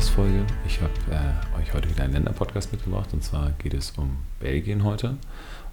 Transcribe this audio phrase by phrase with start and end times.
[0.00, 0.46] Podcast-Folge.
[0.66, 4.82] Ich habe äh, euch heute wieder einen Länder-Podcast mitgebracht und zwar geht es um Belgien
[4.82, 5.18] heute.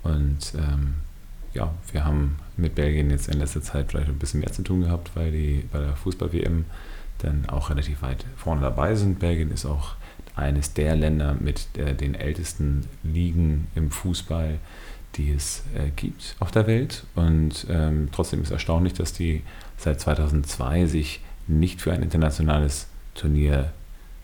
[0.03, 0.95] Und ähm,
[1.53, 4.81] ja, wir haben mit Belgien jetzt in letzter Zeit vielleicht ein bisschen mehr zu tun
[4.81, 6.65] gehabt, weil die bei der Fußball-WM
[7.19, 9.19] dann auch relativ weit vorne dabei sind.
[9.19, 9.95] Belgien ist auch
[10.35, 14.59] eines der Länder mit äh, den ältesten Ligen im Fußball,
[15.15, 17.05] die es äh, gibt auf der Welt.
[17.15, 19.43] Und ähm, trotzdem ist erstaunlich, dass die
[19.77, 23.71] seit 2002 sich nicht für ein internationales Turnier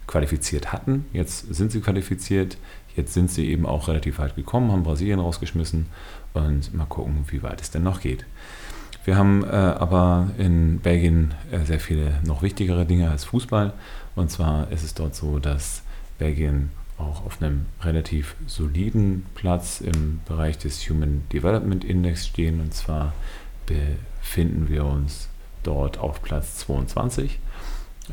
[0.08, 1.06] qualifiziert hatten.
[1.14, 2.58] Jetzt sind sie qualifiziert,
[2.96, 5.88] jetzt sind sie eben auch relativ weit gekommen, haben Brasilien rausgeschmissen
[6.34, 8.26] und mal gucken, wie weit es denn noch geht.
[9.06, 13.74] Wir haben äh, aber in Belgien äh, sehr viele noch wichtigere Dinge als Fußball.
[14.16, 15.84] Und zwar ist es dort so, dass
[16.20, 22.62] Belgien auch auf einem relativ soliden Platz im Bereich des Human Development Index stehen.
[22.62, 23.14] Und zwar
[23.66, 25.28] befinden wir uns
[25.64, 27.40] dort auf Platz 22.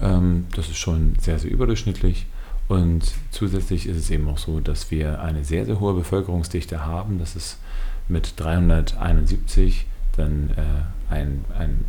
[0.00, 2.26] Ähm, das ist schon sehr, sehr überdurchschnittlich.
[2.68, 7.18] Und zusätzlich ist es eben auch so, dass wir eine sehr, sehr hohe Bevölkerungsdichte haben.
[7.18, 7.58] Das ist
[8.06, 11.84] mit 371 dann äh, ein, ein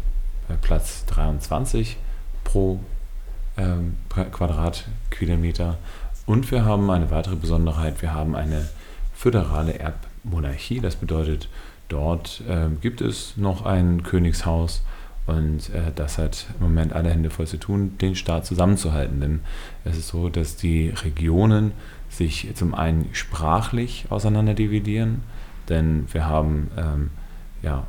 [0.49, 1.97] äh, Platz 23
[2.43, 2.79] pro
[3.57, 5.77] ähm, Quadratkilometer.
[6.25, 8.69] Und wir haben eine weitere Besonderheit, wir haben eine
[9.13, 10.79] föderale Erbmonarchie.
[10.79, 11.49] Das bedeutet,
[11.89, 14.81] dort äh, gibt es noch ein Königshaus
[15.27, 19.21] und äh, das hat im Moment alle Hände voll zu tun, den Staat zusammenzuhalten.
[19.21, 19.39] Denn
[19.85, 21.71] es ist so, dass die Regionen
[22.09, 25.23] sich zum einen sprachlich auseinander dividieren,
[25.69, 27.11] denn wir haben ähm,
[27.61, 27.85] ja,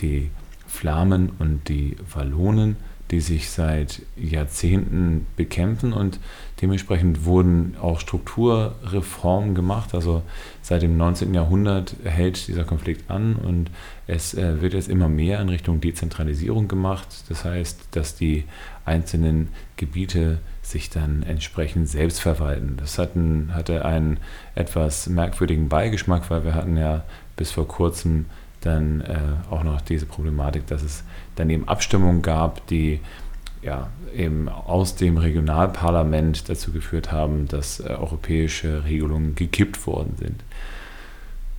[0.00, 0.30] die
[0.66, 2.76] Flamen und die Wallonen,
[3.10, 6.20] die sich seit Jahrzehnten bekämpfen und
[6.62, 9.94] dementsprechend wurden auch Strukturreformen gemacht.
[9.94, 10.22] Also
[10.62, 11.34] seit dem 19.
[11.34, 13.70] Jahrhundert hält dieser Konflikt an und
[14.06, 17.08] es äh, wird jetzt immer mehr in Richtung Dezentralisierung gemacht.
[17.28, 18.44] Das heißt, dass die
[18.84, 22.76] einzelnen Gebiete sich dann entsprechend selbst verwalten.
[22.76, 24.18] Das hatten, hatte einen
[24.54, 27.04] etwas merkwürdigen Beigeschmack, weil wir hatten ja
[27.36, 28.26] bis vor kurzem
[28.60, 29.18] dann äh,
[29.50, 31.04] auch noch diese Problematik, dass es
[31.36, 33.00] dann eben Abstimmungen gab, die
[33.62, 40.42] ja, eben aus dem Regionalparlament dazu geführt haben, dass äh, europäische Regelungen gekippt worden sind.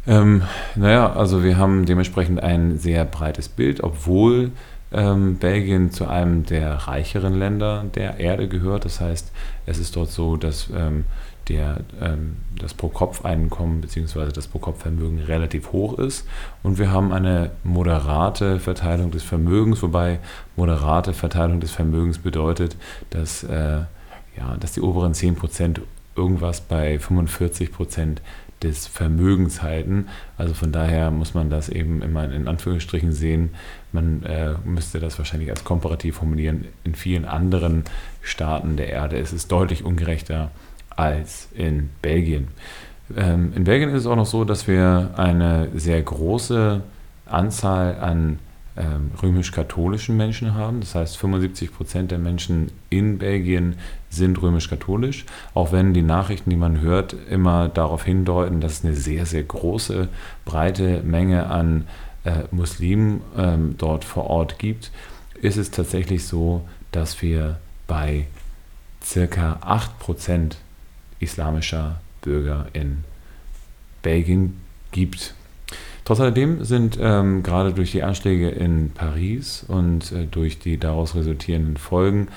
[0.08, 0.42] Ähm,
[0.76, 4.52] naja, also wir haben dementsprechend ein sehr breites Bild, obwohl
[4.92, 8.86] ähm, Belgien zu einem der reicheren Länder der Erde gehört.
[8.86, 9.32] Das heißt,
[9.68, 11.06] es ist dort so, dass ähm,
[11.48, 14.32] der, ähm, das Pro-Kopf-Einkommen bzw.
[14.32, 16.26] das Pro-Kopf-Vermögen relativ hoch ist.
[16.64, 20.20] Und wir haben eine moderate Verteilung des Vermögens, wobei
[20.56, 22.78] moderate Verteilung des Vermögens bedeutet,
[23.10, 23.82] dass, äh,
[24.38, 25.82] ja, dass die oberen 10%
[26.16, 28.22] irgendwas bei 45%
[28.64, 30.08] des Vermögens halten.
[30.38, 33.52] Also von daher muss man das eben immer in Anführungsstrichen sehen.
[33.92, 36.66] Man äh, müsste das wahrscheinlich als komparativ formulieren.
[36.84, 37.84] In vielen anderen
[38.22, 40.52] Staaten der Erde ist es deutlich ungerechter
[41.02, 42.50] als in Belgien.
[43.18, 46.82] Ähm, in Belgien ist es auch noch so, dass wir eine sehr große
[47.26, 48.38] Anzahl an
[48.78, 50.80] ähm, römisch-katholischen Menschen haben.
[50.80, 53.78] Das heißt, 75 Prozent der Menschen in Belgien
[54.12, 55.26] sind römisch-katholisch,
[55.56, 59.44] auch wenn die Nachrichten, die man hört, immer darauf hindeuten, dass es eine sehr, sehr
[59.44, 60.08] große,
[60.46, 61.88] breite Menge an
[62.26, 64.92] äh, Muslimen ähm, dort vor Ort gibt,
[65.42, 67.58] ist es tatsächlich so, dass wir
[67.88, 68.28] bei
[69.04, 70.58] circa 8 Prozent
[71.22, 73.04] islamischer Bürger in
[74.02, 74.60] Belgien
[74.92, 75.34] gibt.
[76.04, 81.16] Trotz alledem sind ähm, gerade durch die Anschläge in Paris und äh, durch die daraus
[81.16, 82.28] resultierenden Folgen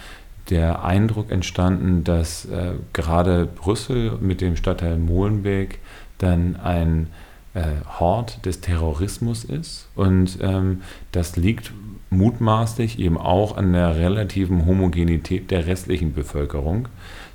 [0.50, 5.78] der Eindruck entstanden, dass äh, gerade Brüssel mit dem Stadtteil Molenbeek
[6.18, 7.08] dann ein
[7.54, 7.62] äh,
[7.98, 9.88] Hort des Terrorismus ist.
[9.94, 11.72] Und ähm, das liegt
[12.10, 16.88] mutmaßlich eben auch an der relativen Homogenität der restlichen Bevölkerung.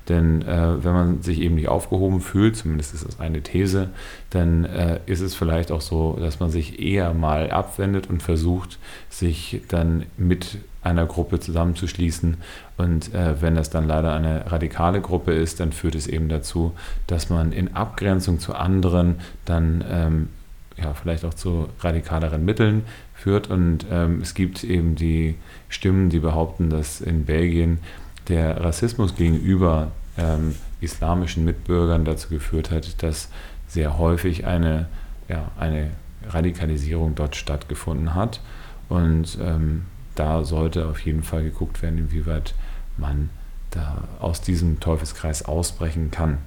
[0.10, 3.90] Denn äh, wenn man sich eben nicht aufgehoben fühlt, zumindest ist das eine These,
[4.32, 8.80] dann äh, ist es vielleicht auch so, dass man sich eher mal abwendet und versucht,
[9.10, 12.38] sich dann mit einer Gruppe zusammenzuschließen.
[12.78, 16.74] Und äh, wenn das dann leider eine radikale Gruppe ist, dann führt es eben dazu,
[17.06, 19.16] dass man in Abgrenzung zu anderen
[19.46, 20.30] dann ähm,
[20.78, 22.84] ja, vielleicht auch zu radikaleren Mitteln
[23.14, 23.50] führt.
[23.50, 25.36] Und ähm, es gibt eben die
[25.68, 27.80] Stimmen, die behaupten, dass in Belgien
[28.30, 33.30] der Rassismus gegenüber ähm, islamischen Mitbürgern dazu geführt hat, dass
[33.68, 34.88] sehr häufig eine,
[35.28, 35.92] ja, eine
[36.28, 38.42] Radikalisierung dort stattgefunden hat.
[38.88, 39.86] Und ähm,
[40.16, 42.54] da sollte auf jeden Fall geguckt werden, inwieweit
[42.98, 43.30] man
[43.72, 46.40] da aus diesem Teufelskreis ausbrechen kann.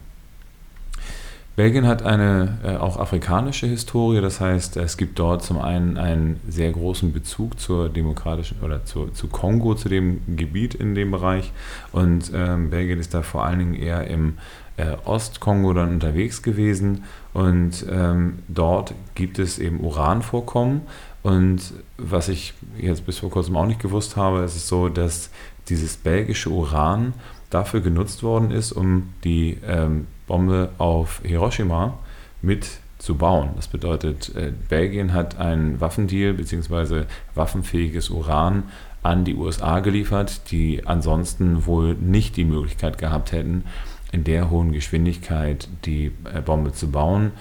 [1.55, 6.41] Belgien hat eine äh, auch afrikanische Historie, das heißt, es gibt dort zum einen einen
[6.49, 11.53] sehr großen Bezug zur demokratischen oder zu, zu Kongo, zu dem Gebiet in dem Bereich.
[11.93, 14.39] Und ähm, Belgien ist da vor allen Dingen eher im
[14.79, 17.05] äh, Ostkongo dann unterwegs gewesen.
[17.35, 20.83] Und ähm, dort gibt es eben Uranvorkommen.
[21.23, 25.29] Und was ich jetzt bis vor kurzem auch nicht gewusst habe, ist es so, dass
[25.69, 27.13] dieses belgische Uran
[27.51, 31.99] dafür genutzt worden ist, um die ähm, Bombe auf Hiroshima
[32.41, 33.51] mit zu bauen.
[33.57, 37.05] Das bedeutet, äh, Belgien hat einen Waffendeal bzw.
[37.35, 38.65] waffenfähiges Uran
[39.03, 43.65] an die USA geliefert, die ansonsten wohl nicht die Möglichkeit gehabt hätten,
[44.13, 47.33] in der hohen Geschwindigkeit die äh, Bombe zu bauen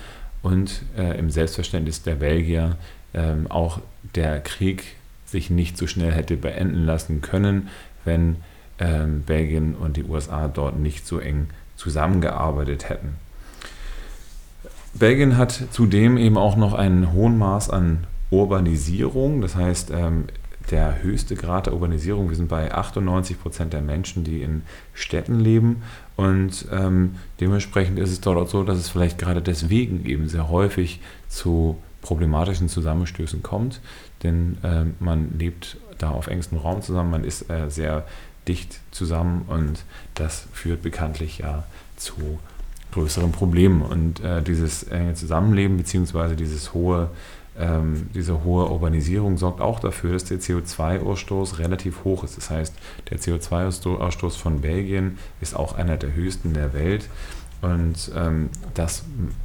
[0.41, 2.77] und äh, im Selbstverständnis der Belgier
[3.13, 3.81] äh, auch
[4.15, 4.95] der Krieg
[5.25, 7.69] sich nicht so schnell hätte beenden lassen können,
[8.03, 8.37] wenn
[8.79, 11.47] ähm, Belgien und die USA dort nicht so eng
[11.81, 13.15] zusammengearbeitet hätten.
[14.93, 20.25] Belgien hat zudem eben auch noch einen hohen Maß an Urbanisierung, das heißt ähm,
[20.69, 22.29] der höchste Grad der Urbanisierung.
[22.29, 24.61] Wir sind bei 98 Prozent der Menschen, die in
[24.93, 25.81] Städten leben
[26.17, 30.49] und ähm, dementsprechend ist es dort auch so, dass es vielleicht gerade deswegen eben sehr
[30.49, 30.99] häufig
[31.29, 33.81] zu problematischen Zusammenstößen kommt,
[34.23, 38.05] denn äh, man lebt da auf engstem Raum zusammen, man ist äh, sehr
[38.47, 39.83] dicht zusammen und
[40.15, 41.63] das führt bekanntlich ja
[41.97, 42.39] zu
[42.91, 43.81] größeren Problemen.
[43.81, 46.35] Und äh, dieses enge Zusammenleben bzw.
[46.35, 47.09] dieses hohe,
[47.57, 52.37] ähm, diese hohe Urbanisierung sorgt auch dafür, dass der CO2-Ausstoß relativ hoch ist.
[52.37, 52.73] Das heißt,
[53.09, 57.07] der CO2-Ausstoß von Belgien ist auch einer der höchsten der Welt.
[57.61, 59.03] Und ähm, das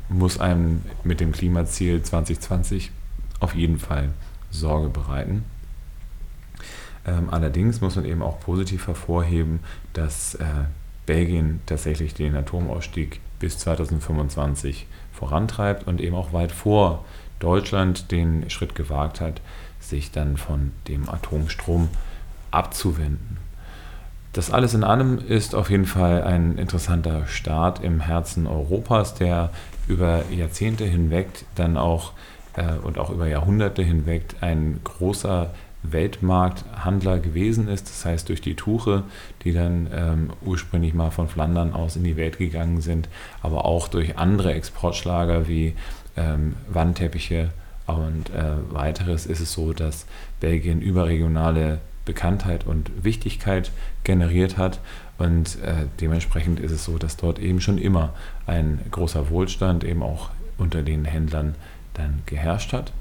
[0.09, 2.91] muss einem mit dem Klimaziel 2020
[3.41, 4.09] auf jeden Fall
[4.51, 5.45] Sorge bereiten.
[7.07, 9.61] Ähm, allerdings muss man eben auch positiv hervorheben,
[9.93, 10.45] dass äh,
[11.07, 17.05] Belgien tatsächlich den Atomausstieg bis 2025 vorantreibt und eben auch weit vor
[17.39, 19.41] Deutschland den Schritt gewagt hat,
[19.81, 21.89] sich dann von dem Atomstrom
[22.51, 23.37] abzuwenden.
[24.33, 29.51] Das alles in allem ist auf jeden Fall ein interessanter Start im Herzen Europas, der
[29.87, 32.13] über Jahrzehnte hinweg dann auch
[32.55, 35.55] äh, und auch über Jahrhunderte hinweg ein großer
[35.93, 37.89] Weltmarkthandler gewesen ist.
[37.89, 39.05] Das heißt, durch die Tuche,
[39.45, 43.09] die dann ähm, ursprünglich mal von Flandern aus in die Welt gegangen sind,
[43.43, 45.75] aber auch durch andere Exportschlager wie
[46.17, 47.51] ähm, Wandteppiche
[47.87, 50.07] und äh, weiteres ist es so, dass
[50.41, 53.71] Belgien überregionale Bekanntheit und Wichtigkeit
[54.05, 54.81] generiert hat.
[55.19, 58.13] Und äh, dementsprechend ist es so, dass dort eben schon immer
[58.47, 61.55] ein großer Wohlstand eben auch unter den Händlern
[61.95, 62.93] dann geherrscht hat.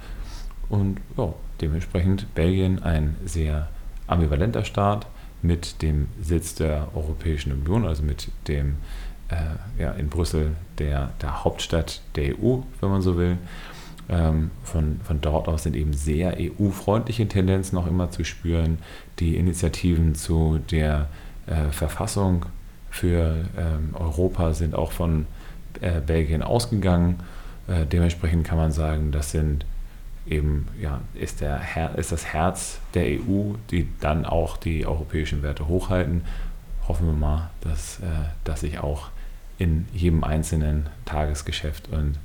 [0.69, 3.69] Und ja, dementsprechend Belgien ein sehr
[4.07, 5.07] ambivalenter Staat
[5.41, 8.77] mit dem Sitz der Europäischen Union, also mit dem
[9.29, 13.37] äh, ja, in Brüssel der, der Hauptstadt der EU, wenn man so will.
[14.07, 18.77] Ähm, von, von dort aus sind eben sehr EU-freundliche Tendenzen noch immer zu spüren.
[19.19, 21.07] Die Initiativen zu der
[21.47, 22.45] äh, Verfassung
[22.91, 25.25] für ähm, Europa sind auch von
[25.81, 27.19] äh, Belgien ausgegangen.
[27.67, 29.65] Äh, dementsprechend kann man sagen, das sind
[30.27, 35.44] eben ja, ist, der Her ist das Herz der EU, die dann auch die europäischen
[35.44, 36.24] Werte hochhalten.
[36.88, 38.06] Hoffen wir mal, dass äh,
[38.44, 39.10] das sich auch
[39.58, 42.17] in jedem einzelnen Tagesgeschäft und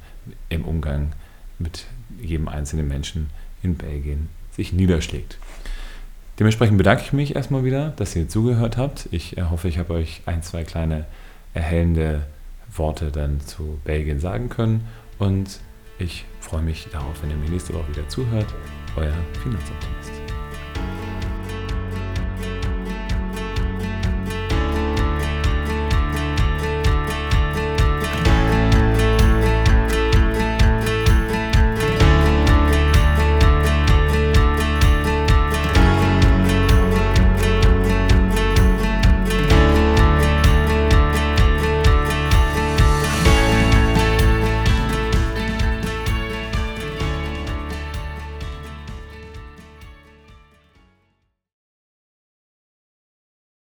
[0.49, 1.13] im Umgang
[1.59, 1.87] mit
[2.21, 3.31] jedem einzelnen Menschen
[3.63, 5.39] in Belgien sich niederschlägt.
[6.39, 9.09] Dementsprechend bedanke ich mich erstmal wieder, dass ihr zugehört habt.
[9.11, 11.05] Ich äh, hoffe, ich habe euch ein, zwei kleine
[11.53, 12.23] erhellende
[12.75, 14.87] Worte dann zu Belgien sagen können
[15.19, 15.61] und
[16.01, 18.47] ich freue mich darauf, wenn ihr mir nächste Woche wieder zuhört.
[18.97, 20.20] Euer Finanzoptimist.